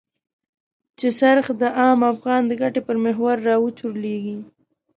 [0.99, 4.37] چې څرخ د عام افغان د ګټې پر محور را وچورليږي.